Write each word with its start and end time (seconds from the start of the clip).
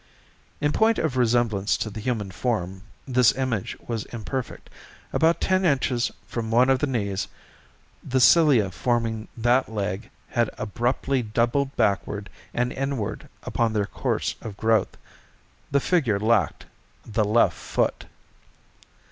In 0.59 0.71
point 0.71 0.97
of 0.97 1.15
resemblance 1.15 1.77
to 1.77 1.91
the 1.91 1.99
human 1.99 2.31
form 2.31 2.81
this 3.07 3.33
image 3.33 3.77
was 3.87 4.05
imperfect. 4.05 4.67
At 5.09 5.17
about 5.17 5.39
ten 5.39 5.63
inches 5.63 6.11
from 6.25 6.49
one 6.49 6.71
of 6.71 6.79
the 6.79 6.87
knees, 6.87 7.27
the 8.03 8.19
cilia 8.19 8.71
forming 8.71 9.27
that 9.37 9.69
leg 9.69 10.09
had 10.29 10.49
abruptly 10.57 11.21
doubled 11.21 11.75
backward 11.75 12.31
and 12.51 12.73
inward 12.73 13.29
upon 13.43 13.73
their 13.73 13.85
course 13.85 14.33
of 14.41 14.57
growth. 14.57 14.97
The 15.69 15.79
figure 15.79 16.19
lacked 16.19 16.65
the 17.05 17.23
left 17.23 17.55
foot. 17.55 18.05